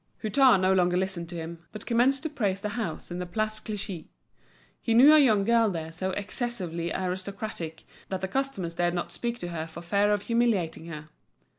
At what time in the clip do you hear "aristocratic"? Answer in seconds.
6.91-7.83